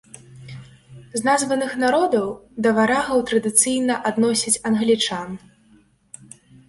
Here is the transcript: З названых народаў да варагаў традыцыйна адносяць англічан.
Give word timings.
З 1.17 1.19
названых 1.27 1.75
народаў 1.83 2.25
да 2.67 2.71
варагаў 2.79 3.17
традыцыйна 3.33 3.99
адносяць 4.11 4.59
англічан. 4.71 5.37